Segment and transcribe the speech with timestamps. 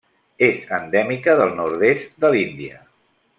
[0.45, 2.81] És endèmica del nord-est de l'Índia.